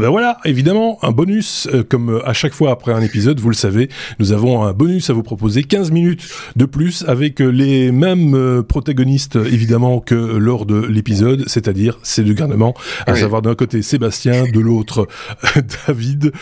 [0.00, 3.38] Ah ben voilà, évidemment, un bonus, euh, comme euh, à chaque fois après un épisode,
[3.38, 6.26] vous le savez, nous avons un bonus à vous proposer, 15 minutes
[6.56, 12.72] de plus avec les mêmes protagonistes évidemment que lors de l'épisode, c'est-à-dire ces deux garnements,
[13.06, 15.06] à savoir d'un côté Sébastien, de l'autre
[15.86, 16.32] David,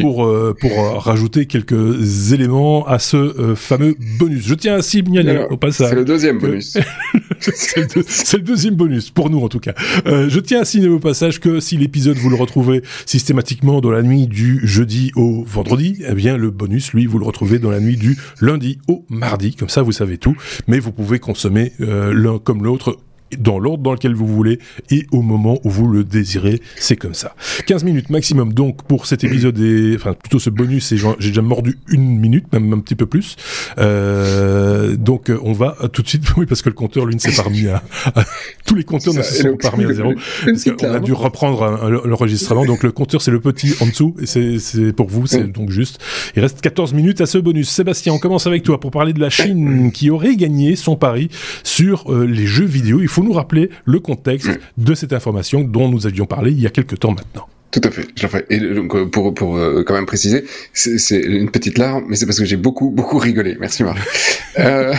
[0.00, 0.28] pour
[0.60, 4.48] pour rajouter quelques éléments à ce fameux bonus.
[4.48, 5.90] Je tiens à signaler au passage.
[5.90, 6.76] C'est le deuxième bonus.
[7.52, 9.74] c'est le, deuxième bonus, pour nous en tout cas.
[10.06, 12.63] Euh, je tiens à signaler au passage que si l'épisode vous le retrouvez
[13.06, 17.26] systématiquement dans la nuit du jeudi au vendredi, eh bien le bonus, lui, vous le
[17.26, 19.54] retrouvez dans la nuit du lundi au mardi.
[19.54, 20.36] Comme ça, vous savez tout.
[20.66, 22.98] Mais vous pouvez consommer euh, l'un comme l'autre
[23.38, 24.58] dans l'ordre dans lequel vous voulez
[24.90, 26.60] et au moment où vous le désirez.
[26.76, 27.34] C'est comme ça.
[27.66, 31.42] 15 minutes maximum donc pour cet épisode et enfin plutôt ce bonus et j'ai déjà
[31.42, 33.36] mordu une minute, même un petit peu plus.
[33.78, 37.32] Euh, donc on va tout de suite, oui parce que le compteur lui ne s'est
[37.32, 37.82] pas remis à,
[38.66, 40.12] tous les compteurs ne se sont pas remis à zéro.
[40.44, 42.64] Parce qu'on a dû reprendre l'enregistrement.
[42.64, 45.98] Donc le compteur c'est le petit en dessous et c'est pour vous, c'est donc juste.
[46.36, 47.68] Il reste 14 minutes à ce bonus.
[47.68, 51.28] Sébastien, on commence avec toi pour parler de la Chine qui aurait gagné son pari
[51.62, 53.00] sur euh, les jeux vidéo.
[53.00, 56.66] Il faut nous rappeler le contexte de cette information dont nous avions parlé il y
[56.66, 57.46] a quelques temps maintenant.
[57.70, 58.46] Tout à fait.
[58.50, 62.26] Et donc euh, pour pour euh, quand même préciser, c'est une petite larme, mais c'est
[62.26, 63.56] parce que j'ai beaucoup beaucoup rigolé.
[63.58, 63.98] Merci Marc.
[64.58, 64.94] euh,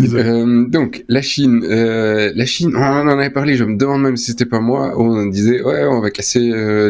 [0.00, 3.56] euh, donc la Chine, euh, la Chine, on en avait parlé.
[3.56, 4.94] Je me demande même si c'était pas moi.
[4.96, 6.40] On disait ouais, on va casser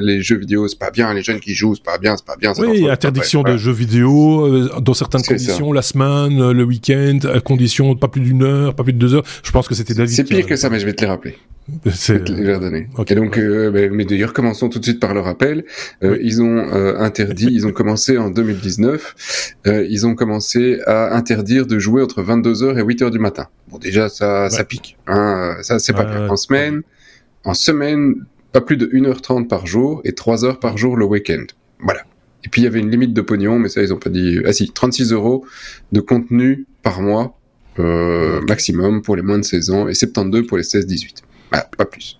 [0.02, 1.12] les jeux vidéo, c'est pas bien.
[1.14, 2.52] Les jeunes qui jouent, c'est pas bien, c'est pas bien.
[2.58, 8.08] Oui, interdiction de jeux vidéo dans certaines conditions, la semaine, le week-end, à condition pas
[8.08, 9.24] plus d'une heure, pas plus de deux heures.
[9.42, 10.14] Je pense que c'était David.
[10.14, 11.36] C'est pire que ça, mais je vais te les rappeler.
[11.92, 12.88] C'est les donner.
[13.08, 15.64] Et donc, ben, mais d'ailleurs commençons tout de suite par le rappel.
[16.02, 21.14] Euh, ils ont euh, interdit, ils ont commencé en 2019, euh, ils ont commencé à
[21.14, 23.48] interdire de jouer entre 22h et 8h du matin.
[23.68, 24.96] Bon, déjà, ça, ça pique.
[25.06, 26.28] Hein, ça, c'est pas bien.
[26.28, 26.82] En semaine,
[27.44, 28.14] en semaine,
[28.52, 31.44] pas plus de 1h30 par jour et 3 heures par jour le week-end.
[31.80, 32.00] Voilà.
[32.44, 34.38] Et puis, il y avait une limite de pognon, mais ça, ils ont pas dit...
[34.46, 35.44] Ah si, 36 euros
[35.92, 37.34] de contenu par mois
[38.48, 41.18] maximum pour les moins de 16 ans et 72 pour les 16-18.
[41.50, 42.18] Voilà, pas plus.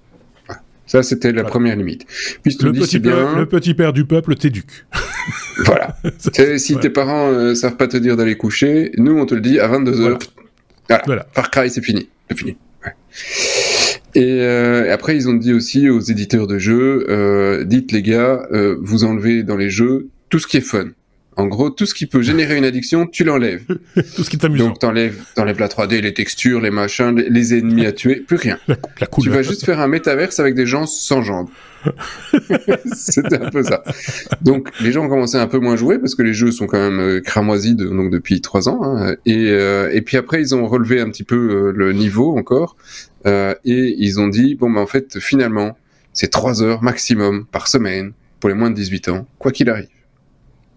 [0.87, 2.07] Ça, c'était la première limite.
[2.43, 4.87] Puis le, petit père, le petit père du peuple t'éduque.
[5.67, 5.95] voilà.
[6.59, 9.61] si tes parents euh, savent pas te dire d'aller coucher, nous, on te le dit
[9.61, 10.19] à 22h.
[10.89, 11.03] Voilà.
[11.05, 11.27] voilà.
[11.33, 12.09] Far Cry, c'est fini.
[12.31, 12.57] C'est fini.
[14.15, 18.47] Et euh, après, ils ont dit aussi aux éditeurs de jeux, euh, dites les gars,
[18.53, 20.89] euh, vous enlevez dans les jeux tout ce qui est fun.
[21.39, 23.63] En gros, tout ce qui peut générer une addiction, tu l'enlèves.
[24.17, 24.59] tout ce qui t'amuse.
[24.59, 28.59] Donc t'enlèves, t'enlèves la 3D, les textures, les machins, les, ennemis à tuer, plus rien.
[28.67, 31.49] La, la tu vas juste faire un métaverse avec des gens sans jambes.
[32.93, 33.85] C'était un peu ça.
[34.43, 36.67] Donc les gens ont commencé à un peu moins jouer parce que les jeux sont
[36.67, 38.83] quand même euh, cramoisis donc depuis trois ans.
[38.83, 42.37] Hein, et, euh, et puis après ils ont relevé un petit peu euh, le niveau
[42.37, 42.77] encore
[43.27, 45.79] euh, et ils ont dit bon ben en fait finalement
[46.13, 48.11] c'est trois heures maximum par semaine
[48.41, 49.87] pour les moins de 18 ans quoi qu'il arrive.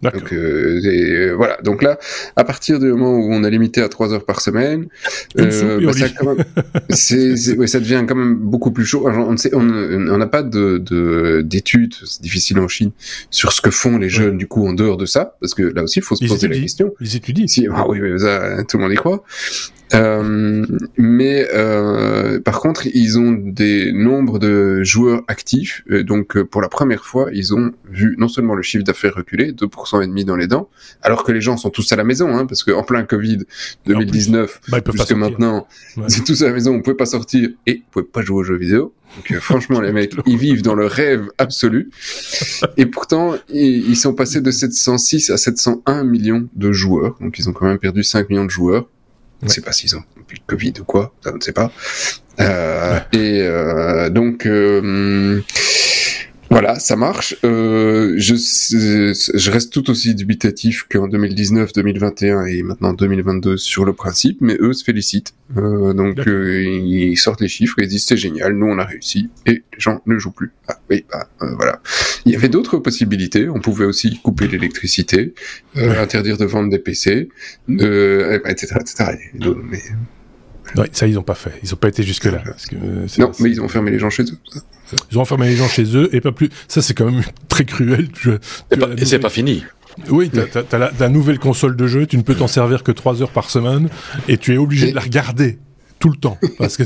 [0.01, 1.57] Donc euh, euh, voilà.
[1.63, 1.99] Donc là,
[2.35, 4.87] à partir du moment où on a limité à 3 heures par semaine,
[5.37, 6.43] euh, bah, ça, quand même,
[6.89, 9.07] c'est, ouais, ça devient quand même beaucoup plus chaud.
[9.07, 12.91] on n'a on, on pas de, d'études, c'est difficile en Chine,
[13.29, 15.83] sur ce que font les jeunes du coup en dehors de ça, parce que là
[15.83, 16.93] aussi, il faut se poser la question.
[16.99, 17.47] Ils étudient.
[17.47, 19.23] Si, ah oui, mais ça, tout le monde y croit.
[19.93, 20.65] Euh,
[20.97, 25.83] mais euh, par contre, ils ont des nombres de joueurs actifs.
[25.89, 29.51] donc, euh, pour la première fois, ils ont vu non seulement le chiffre d'affaires reculer,
[29.51, 30.69] 2% et demi dans les dents,
[31.01, 33.39] alors que les gens sont tous à la maison, hein, parce qu'en plein Covid
[33.85, 35.67] 2019, bah, jusque maintenant,
[36.07, 38.43] c'est tous à la maison, on pouvait pas sortir et on pouvait pas jouer aux
[38.43, 38.93] jeux vidéo.
[39.17, 41.89] Donc, franchement, les mecs, ils vivent dans le rêve absolu.
[42.77, 47.17] Et pourtant, ils sont passés de 706 à 701 millions de joueurs.
[47.19, 48.87] Donc, ils ont quand même perdu 5 millions de joueurs.
[49.41, 51.71] Je ne sais pas s'ils ont eu le Covid ou quoi, ça ne sait pas.
[52.39, 55.41] Euh, et euh, donc, euh,
[56.51, 57.37] voilà, ça marche.
[57.45, 63.93] Euh, je, je reste tout aussi dubitatif qu'en 2019, 2021 et maintenant 2022 sur le
[63.93, 65.33] principe, mais eux se félicitent.
[65.55, 68.83] Euh, donc euh, ils sortent les chiffres et ils disent c'est génial, nous on a
[68.83, 70.51] réussi et les gens ne jouent plus.
[70.67, 71.81] Ah, oui, bah, euh, voilà.
[72.25, 73.47] Il y avait d'autres possibilités.
[73.47, 75.33] On pouvait aussi couper l'électricité,
[75.77, 77.29] euh, interdire de vendre des PC,
[77.69, 79.05] etc., etc.
[79.39, 79.79] Mais
[80.75, 81.53] Ouais, ça ils ont pas fait.
[81.63, 82.41] Ils ont pas été jusque là.
[82.45, 82.75] Parce que,
[83.19, 84.37] non, mais ils ont fermé les gens chez eux.
[85.11, 86.49] Ils ont enfermé les gens chez eux et pas plus.
[86.67, 88.09] Ça, c'est quand même très cruel.
[88.97, 89.63] et c'est pas fini.
[90.09, 93.21] Oui, t'as as, la, nouvelle console de jeu, tu ne peux t'en servir que 3
[93.21, 93.89] heures par semaine
[94.27, 95.59] et tu es obligé de la regarder
[95.99, 96.83] tout le temps parce que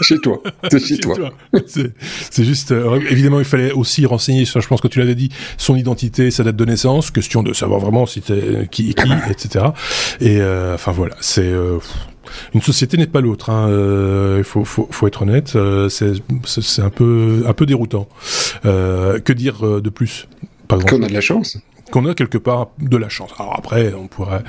[0.00, 1.14] chez toi c'est chez, toi,
[1.66, 5.28] c'est juste euh, évidemment il fallait aussi renseigner je pense que tu l'avais dit
[5.58, 9.66] son identité sa date de naissance question de savoir vraiment si t'es qui qui etc
[10.20, 11.78] et euh, enfin voilà c'est euh,
[12.54, 13.50] Une société n'est pas l'autre.
[13.50, 13.68] Hein.
[14.38, 15.56] Il faut, faut, faut, être honnête.
[15.88, 18.08] c'est un peu, un peu déroutant.
[18.62, 20.28] que dire de plus
[20.68, 21.58] Qu'on a de la chance
[21.90, 23.30] qu'on a quelque part de la chance.
[23.38, 24.42] Alors après, on pourrait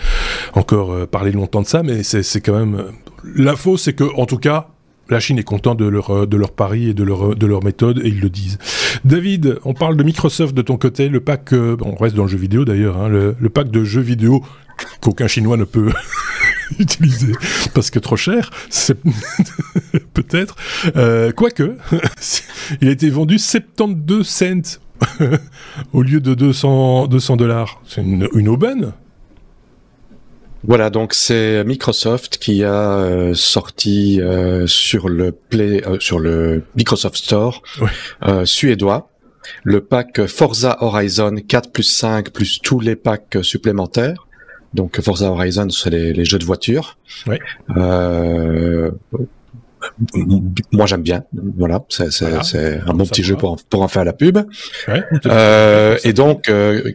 [0.54, 2.92] encore euh, parler longtemps de ça, mais c'est quand même euh,
[3.36, 4.70] l'info, c'est que en tout cas,
[5.10, 7.64] la Chine est contente de leur euh, de leur pari et de leur de leur
[7.64, 8.58] méthode et ils le disent.
[9.06, 12.38] David, on parle de Microsoft de ton côté, le pack, on reste dans le jeu
[12.38, 14.44] vidéo d'ailleurs, hein, le, pack de jeux vidéo
[15.02, 15.92] qu'aucun Chinois ne peut
[16.80, 17.34] utiliser
[17.74, 18.98] parce que trop cher, c'est
[20.14, 20.56] peut-être.
[21.36, 21.78] quoique,
[22.82, 24.80] il a été vendu 72 cents
[25.94, 27.82] au lieu de 200 200 dollars.
[27.88, 28.94] C'est une, aubaine.
[30.64, 36.64] Voilà, donc c'est Microsoft qui a euh, sorti euh, sur le Play, euh, sur le
[36.76, 37.64] Microsoft Store
[38.44, 39.10] suédois
[39.64, 44.28] le pack Forza Horizon 4 plus 5 plus tous les packs supplémentaires.
[44.74, 46.98] Donc Forza Horizon, c'est les, les, jeux de voiture.
[47.28, 47.38] Oui
[50.72, 51.24] moi j'aime bien.
[51.58, 54.38] Voilà, c'est un bon petit jeu pour en, pour en faire la pub.
[55.26, 56.92] euh, et donc euh,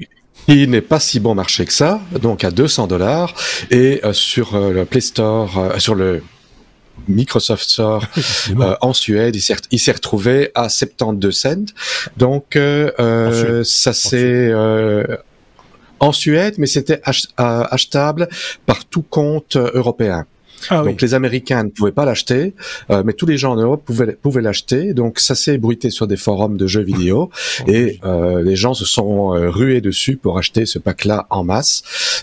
[0.49, 3.35] il n'est pas si bon marché que ça, donc à 200 dollars
[3.71, 6.23] et euh, sur euh, le Play Store, sur le
[7.09, 8.07] Microsoft Store
[8.81, 11.65] en Suède, il s'est retrouvé à 72 cents.
[12.17, 12.59] Donc
[13.65, 14.53] ça c'est
[16.05, 17.01] en Suède, mais c'était
[17.37, 18.29] achetable
[18.67, 20.27] par tout compte européen.
[20.71, 22.55] Ah donc les Américains ne pouvaient pas l'acheter,
[22.91, 24.95] euh, mais tous les gens en Europe pouvaient, pouvaient l'acheter.
[24.95, 27.31] Donc ça s'est bruité sur des forums de jeux vidéo
[27.61, 31.45] oh, et euh, les gens se sont euh, rués dessus pour acheter ce pack-là en
[31.45, 31.83] masse.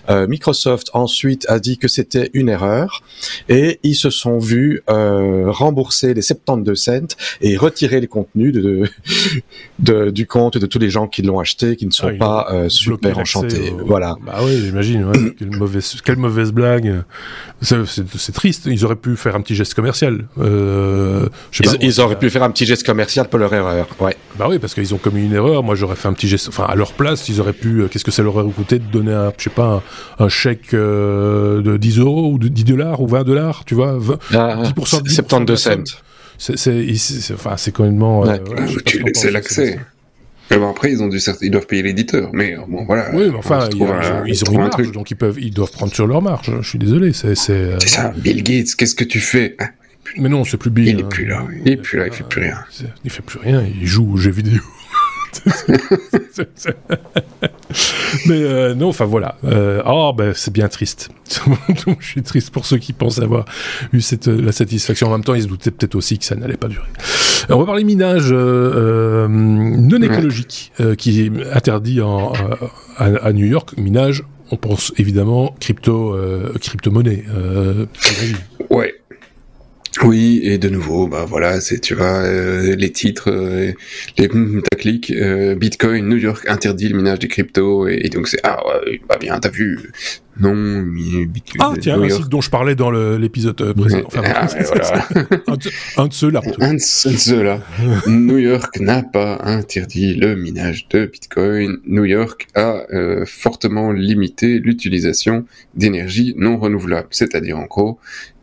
[0.10, 3.02] Microsoft ensuite a dit que c'était une erreur
[3.50, 8.84] et ils se sont vus rembourser les 72 cents et retirer les contenus de,
[9.80, 12.70] de, du compte de tous les gens qui l'ont acheté, qui ne sont ah, pas
[12.70, 13.74] super enchantés.
[13.86, 14.16] Voilà.
[14.26, 15.06] Bah oui, j'imagine.
[15.06, 15.34] Ouais.
[15.38, 17.04] quelle mauvaise, quelle mauvaise blague.
[17.62, 18.64] C'est triste.
[18.66, 20.26] Ils auraient pu faire un petit geste commercial.
[20.40, 21.28] Euh,
[21.82, 23.88] ils, auraient pu faire un petit geste commercial pour leur erreur.
[24.00, 24.16] Ouais.
[24.38, 25.64] Bah oui, parce qu'ils ont commis une erreur.
[25.64, 26.48] Moi, j'aurais fait un petit geste.
[26.48, 27.82] Enfin, à leur place, ils auraient pu.
[27.82, 29.84] Euh, qu'est-ce que ça leur aurait coûté de donner, un, je sais pas,
[30.20, 33.98] un, chèque euh, de 10 euros ou de 10 dollars ou 20 dollars, tu vois,
[33.98, 35.84] 20, ah, 10%, 72 cents.
[36.38, 36.88] C'est,
[37.34, 38.02] enfin, c'est quand même.
[38.02, 38.42] Ouais.
[39.14, 39.80] c'est l'accès
[40.52, 43.10] après, ils ont dû ils doivent payer l'éditeur, mais bon voilà.
[43.14, 43.82] Oui, mais enfin, ils,
[44.44, 46.52] ont une marge, donc ils peuvent, ils doivent prendre sur leur marge.
[46.62, 47.36] Je suis désolé, c'est.
[47.36, 48.76] C'est euh, ça, Bill Gates.
[48.76, 49.68] Qu'est-ce que tu fais hein?
[50.18, 50.88] Mais non, c'est plus Bill.
[50.88, 51.46] Il est plus là.
[51.66, 52.08] Il est plus là.
[52.08, 52.58] Il fait plus rien.
[53.04, 53.64] Il fait plus rien.
[53.64, 54.60] Il joue aux jeux vidéo.
[58.26, 59.38] Mais euh, non, enfin voilà.
[59.46, 61.10] Euh, oh, ben c'est bien triste.
[62.00, 63.46] je suis triste pour ceux qui pensent avoir
[63.94, 65.08] eu cette, la satisfaction.
[65.08, 66.90] En même temps, ils se doutaient peut-être aussi que ça n'allait pas durer.
[67.50, 72.34] On va parler minage euh, non écologique qui est interdit en,
[72.98, 73.78] à, à, New York.
[73.78, 76.16] Minage, on pense évidemment crypto,
[76.60, 77.24] crypto-monnaie.
[78.70, 79.01] ouais.
[80.04, 83.74] Oui, et de nouveau, bah voilà, c'est tu vois euh, les titres, euh,
[84.18, 84.30] les
[84.72, 89.02] taclics, euh, Bitcoin, New York interdit le minage des cryptos, et, donc c'est ah ouais,
[89.08, 89.92] bah bien, t'as vu,
[90.40, 91.60] non, mais Bitcoin.
[91.60, 94.08] Ah tiens, un site dont je parlais dans l'épisode précédent.
[94.08, 95.06] Enfin, ah, voilà.
[95.98, 96.42] un, de, ceux-là.
[96.62, 97.60] Un de ceux-là.
[98.08, 101.80] New York n'a pas interdit le minage de Bitcoin.
[101.86, 102.86] New York a
[103.26, 105.46] fortement limité l'utilisation
[105.76, 108.00] d'énergie non renouvelable, c'est-à-dire en gros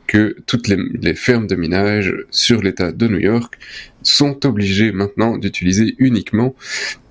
[0.09, 3.59] que toutes les, fermes de minage sur l'État de New York
[4.03, 6.57] sont obligées maintenant d'utiliser uniquement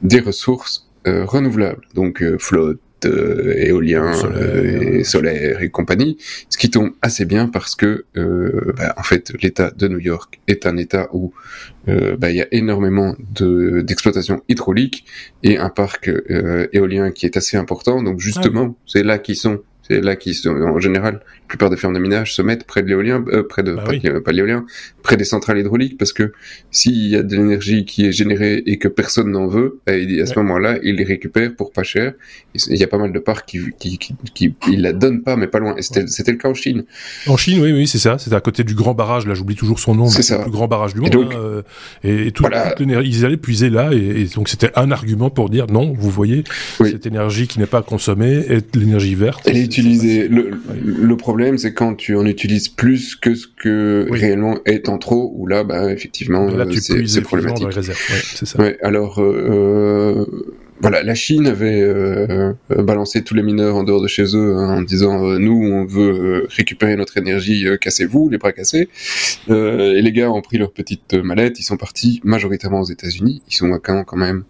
[0.01, 4.11] des ressources euh, renouvelables, donc euh, flotte, euh, éolien,
[4.41, 6.17] et solaire et compagnie,
[6.49, 10.65] ce qui tombe assez bien parce que bah, en fait l'État de New York est
[10.65, 11.31] un État où
[11.85, 15.05] bah, il y a énormément d'exploitation hydraulique
[15.43, 16.09] et un parc
[16.73, 18.01] éolien qui est assez important.
[18.01, 21.69] Donc justement, ah c'est là qu'ils sont c'est là qui sont, en général, la plupart
[21.69, 23.83] des fermes de minage se mettent près de l'éolien, euh, près de, bah
[24.23, 24.65] pas, l'éolien,
[25.01, 26.33] près des centrales hydrauliques, parce que
[26.71, 30.39] s'il y a de l'énergie qui est générée et que personne n'en veut, à ce
[30.39, 32.13] moment-là, ils les récupèrent pour pas cher.
[32.69, 35.35] Il y a pas mal de parcs qui, qui, qui, qui ils la donnent pas,
[35.35, 35.75] mais pas loin.
[35.79, 36.83] C'était le cas en Chine.
[37.27, 38.17] En Chine, oui, oui, c'est ça.
[38.17, 39.25] C'est à côté du grand barrage.
[39.25, 40.07] Là, j'oublie toujours son nom.
[40.07, 40.37] C'est ça.
[40.37, 41.09] Le plus grand barrage du monde.
[41.09, 41.61] Et, donc, hein, euh,
[42.03, 42.45] et, tout,
[42.79, 46.43] ils allaient puiser là, et, donc c'était un argument pour dire non, vous voyez,
[46.77, 50.27] cette énergie qui n'est pas consommée est l'énergie verte utiliser.
[50.27, 50.51] Le,
[50.83, 55.31] le problème, c'est quand tu en utilises plus que ce que réellement est en trop,
[55.35, 57.67] ou là, bah, effectivement, euh, c'est problématique.
[57.67, 57.81] Ouais,
[58.45, 58.59] ça.
[58.59, 60.25] Ouais, alors, euh,
[60.79, 64.77] voilà, la Chine avait euh, balancé tous les mineurs en dehors de chez eux hein,
[64.77, 68.87] en disant euh, nous on veut récupérer notre énergie, cassez-vous, les bras cassés.
[69.49, 73.41] et les gars ont pris leur petite mallette, ils sont partis majoritairement aux États-Unis.
[73.49, 74.43] Ils sont quand même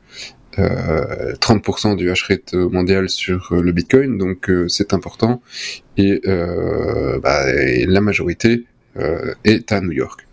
[0.59, 5.41] euh, 30% du hash rate mondial sur le Bitcoin, donc c'est important.
[5.97, 6.21] Et,
[7.21, 8.65] bah, la majorité
[9.43, 10.27] est à New York.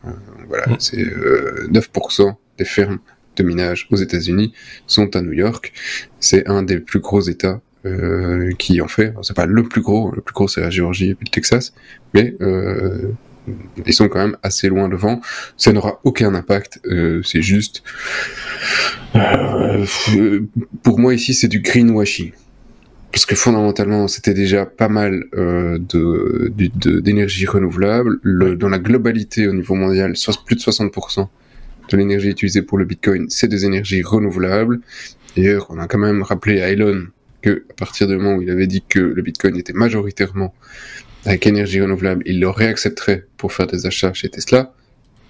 [0.49, 0.77] voilà, mmh.
[0.79, 2.99] c'est 9% des fermes
[3.37, 4.53] de minage aux États-Unis
[4.87, 5.73] sont à New York.
[6.21, 9.13] C'est un des plus gros États euh, qui en fait.
[9.23, 11.75] C'est pas le plus gros, le plus gros c'est la Géorgie et puis le Texas,
[12.15, 13.13] mais euh,
[13.87, 15.21] ils sont quand même assez loin devant.
[15.57, 16.81] Ça n'aura aucun impact.
[16.87, 17.83] Euh, c'est juste,
[19.17, 19.85] euh,
[20.83, 22.33] pour moi ici, c'est du greenwashing.
[23.13, 26.53] Parce que fondamentalement, c'était déjà pas mal euh, de
[27.01, 28.19] d'énergie renouvelable.
[28.23, 31.29] Le, dans la globalité au niveau mondial, plus de 60%
[31.91, 34.81] de l'énergie utilisée pour le Bitcoin, c'est des énergies renouvelables.
[35.37, 37.07] D'ailleurs, on a quand même rappelé à Elon
[37.41, 40.55] que à partir du moment où il avait dit que le Bitcoin était majoritairement
[41.25, 44.73] avec énergie renouvelable, il le réaccepterait pour faire des achats chez Tesla.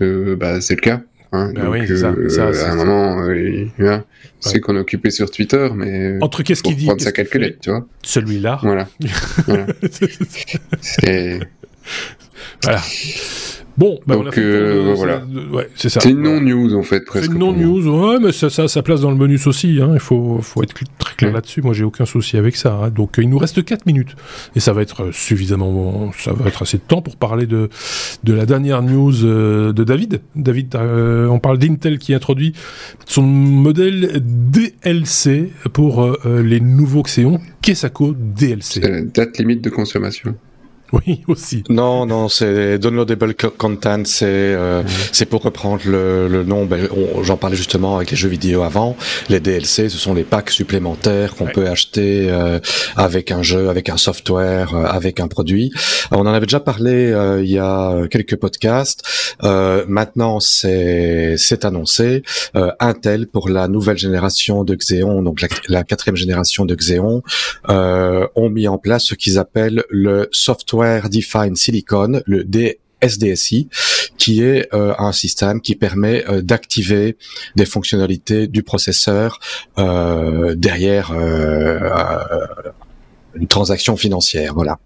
[0.01, 1.03] Euh, bah, c'est le cas.
[1.33, 1.53] Hein.
[1.55, 4.05] Bah Donc, euh, à un moment, euh, hein,
[4.41, 7.71] c'est qu'on est occupé sur Twitter, mais entre qu'est-ce qu'il dit, prendre sa calculette, tu
[7.71, 7.87] vois.
[8.03, 8.59] Celui-là.
[8.63, 8.89] Voilà.
[9.47, 9.67] voilà.
[10.81, 11.41] c'est
[12.63, 12.83] voilà.
[13.76, 15.25] Bon, bah Donc, euh, voilà.
[15.52, 16.00] Ouais, c'est ça.
[16.00, 17.26] C'est une non-news en fait, presque.
[17.26, 19.81] C'est une non-news, ouais, mais ça, ça, ça place dans le bonus aussi.
[19.83, 19.90] Hein.
[19.95, 21.61] Il faut, faut être très clair là-dessus.
[21.62, 22.75] Moi, j'ai aucun souci avec ça.
[22.75, 22.90] Hein.
[22.90, 24.14] Donc, il nous reste 4 minutes
[24.54, 27.69] et ça va être suffisamment, ça va être assez de temps pour parler de
[28.23, 30.21] de la dernière news euh, de David.
[30.37, 32.52] David, euh, on parle d'Intel qui introduit
[33.07, 37.40] son modèle DLC pour les nouveaux Xeon.
[37.61, 38.81] Qu'est-ce DLC
[39.14, 40.35] Date limite de consommation.
[41.07, 41.64] Oui, aussi.
[41.71, 46.67] Non, non, c'est downloadable content, c'est euh, c'est pour reprendre le, le nom.
[46.67, 46.88] Ben,
[47.23, 48.97] J'en parlais justement avec les jeux vidéo avant.
[49.29, 52.61] Les DLC, ce sont les packs supplémentaires qu'on peut acheter euh,
[52.97, 55.73] avec un jeu, avec un software, euh, avec un produit.
[56.11, 59.03] on en avait déjà parlé euh, il y a quelques podcasts.
[59.88, 62.23] maintenant, c'est c'est annoncé.
[62.81, 67.23] Intel pour la nouvelle génération de Xeon, donc la, la quatrième génération de Xeon,
[67.69, 70.74] ont mis en place ce qu'ils appellent le software
[71.09, 72.45] Defined Silicon, le
[73.04, 73.69] SDSI,
[74.19, 77.16] qui est euh, un système qui permet euh, d'activer
[77.57, 79.40] des fonctionnalités du processeur
[79.78, 81.12] euh, derrière
[83.35, 84.54] une transaction financière.
[84.54, 84.78] Voilà.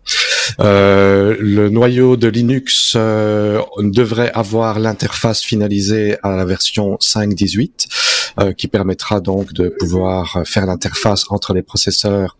[0.58, 9.52] le noyau de Linux devrait avoir l'interface finalisée à la version 5.18, qui permettra donc
[9.52, 12.38] de pouvoir faire l'interface entre les processeurs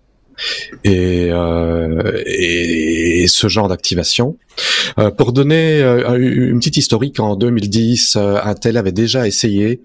[0.85, 4.37] et, euh, et, ce genre d'activation.
[4.99, 9.81] Euh, pour donner euh, une petite historique, en 2010, Intel avait déjà essayé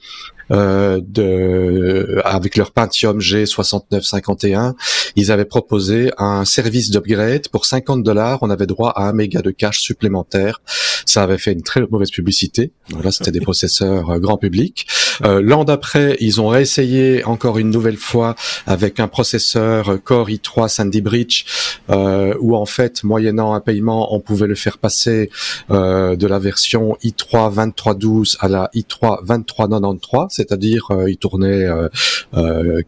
[0.51, 4.73] euh, de, avec leur Pentium G6951,
[5.15, 8.39] ils avaient proposé un service d'upgrade pour 50 dollars.
[8.41, 10.61] On avait droit à un méga de cache supplémentaire.
[11.05, 12.71] Ça avait fait une très mauvaise publicité.
[13.03, 14.87] Là, c'était des processeurs euh, grand public.
[15.23, 20.67] Euh, L'an d'après, ils ont réessayé encore une nouvelle fois avec un processeur Core i3
[20.67, 21.45] Sandy Bridge,
[21.89, 25.29] euh, où en fait, moyennant un paiement, on pouvait le faire passer
[25.71, 31.93] euh, de la version i3 2312 à la i3 2393 c'est-à-dire euh, il tournait 15%
[32.35, 32.81] euh,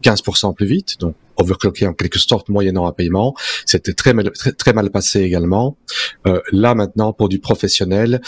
[0.48, 3.34] euh, plus vite, donc overclocké en quelque sorte moyennant un paiement.
[3.64, 5.76] C'était très mal, très, mal passé également.
[6.52, 8.20] là maintenant, pour du professionnel,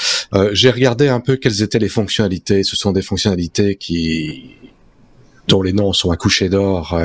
[0.52, 2.62] j'ai regardé un peu quelles étaient les fonctionnalités.
[2.62, 4.54] Ce sont des fonctionnalités qui
[5.48, 6.98] dont les noms sont accouchés d'or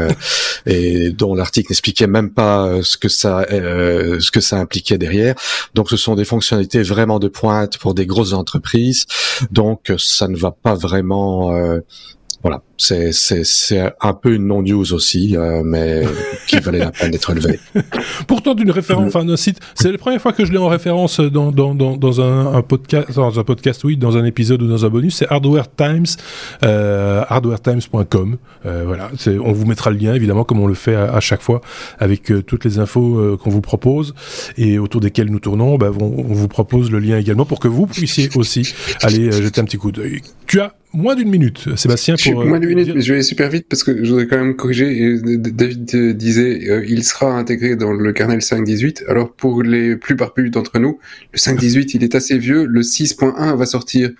[0.65, 5.35] et dont l'article n'expliquait même pas ce que ça ce que ça impliquait derrière.
[5.73, 9.05] Donc ce sont des fonctionnalités vraiment de pointe pour des grosses entreprises.
[9.51, 11.55] Donc ça ne va pas vraiment
[12.43, 16.03] voilà, c'est c'est un peu une non-news aussi, euh, mais
[16.47, 17.57] qui valait la peine d'être levé.
[18.27, 21.21] Pourtant d'une référence, enfin d'un site, c'est la première fois que je l'ai en référence
[21.21, 24.67] dans dans dans, dans un, un, podcast, dans un podcast, oui, dans un épisode ou
[24.67, 26.05] dans un bonus, c'est Hardware Times,
[26.63, 28.37] euh, hardwaretimes.com.
[28.65, 29.09] Euh, voilà,
[29.41, 31.61] on vous mettra le lien évidemment comme on le fait à, chaque fois
[31.99, 34.13] avec euh, toutes les infos euh, qu'on vous propose
[34.57, 35.77] et autour desquelles nous tournons.
[35.77, 39.61] Bah, on, on, vous propose le lien également pour que vous puissiez aussi aller jeter
[39.61, 40.21] un petit coup d'œil.
[40.45, 42.15] Tu as moins d'une minute, Sébastien.
[42.23, 44.37] Pour, moins d'une minute, mais je vais aller super vite parce que je voudrais quand
[44.37, 45.19] même corriger.
[45.23, 49.05] David disait, euh, il sera intégré dans le kernel 5.18.
[49.07, 50.99] Alors pour les plus parpus d'entre nous,
[51.33, 52.65] le 5.18, il est assez vieux.
[52.65, 54.11] Le 6.1 va sortir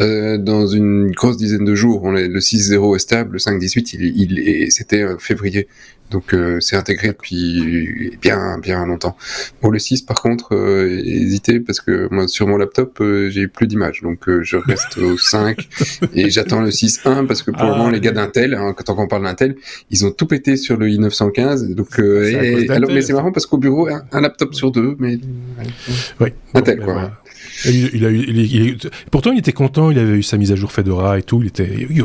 [0.00, 2.00] euh, dans une grosse dizaine de jours.
[2.02, 5.68] On est, le 6.0 est stable, le 5.18, il, il c'était février.
[6.12, 9.16] Donc euh, c'est intégré depuis bien bien longtemps.
[9.60, 13.48] Pour le 6 par contre, euh, hésitez parce que moi sur mon laptop euh, j'ai
[13.48, 15.68] plus d'images, donc euh, je reste au 5
[16.14, 18.92] et j'attends le 6.1 parce que pour le moment ah, les gars d'Intel, hein, quand
[18.98, 19.56] on parle d'Intel,
[19.90, 21.74] ils ont tout pété sur le i915.
[21.74, 25.18] Donc et, alors, mais c'est marrant parce qu'au bureau un, laptop sur deux, mais
[26.20, 26.28] oui.
[26.54, 27.12] Intel quoi.
[27.64, 28.78] Il, il, a eu, il,
[29.10, 29.90] pourtant, il était content.
[29.90, 31.40] Il avait eu sa mise à jour Fedora et tout.
[31.42, 32.02] Il était, il,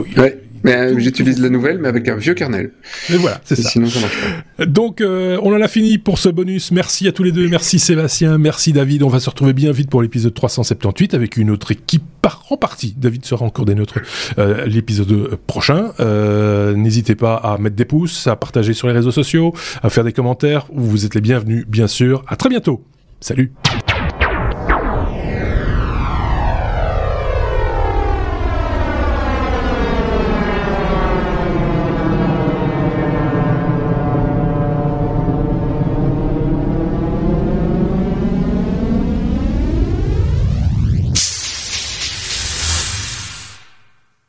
[0.63, 2.71] Mais j'utilise la nouvelle, mais avec un vieux kernel.
[3.09, 3.69] Mais voilà, c'est ça.
[3.69, 4.17] Sinon, ça marche
[4.57, 4.65] pas.
[4.65, 6.71] Donc, on en a fini pour ce bonus.
[6.71, 7.47] Merci à tous les deux.
[7.47, 8.37] Merci Sébastien.
[8.37, 9.03] Merci David.
[9.03, 12.57] On va se retrouver bien vite pour l'épisode 378 avec une autre équipe par en
[12.57, 12.95] partie.
[12.97, 13.99] David sera encore des nôtres
[14.65, 15.91] l'épisode prochain.
[16.75, 20.13] N'hésitez pas à mettre des pouces, à partager sur les réseaux sociaux, à faire des
[20.13, 20.67] commentaires.
[20.73, 22.23] Vous êtes les bienvenus, bien sûr.
[22.27, 22.83] À très bientôt.
[23.19, 23.51] Salut